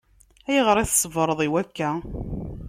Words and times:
Ayɣer 0.49 0.77
i 0.77 0.85
tṣebreḍ 0.89 1.39
i 1.47 1.49
wakka? 1.51 1.89